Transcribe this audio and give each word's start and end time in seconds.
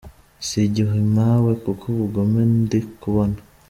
Sigihe 0.47 0.97
mpawe 1.13 1.51
kuko 1.63 1.83
ubugome 1.93 2.41
ndi 2.61 2.79
kubona. 3.01 3.37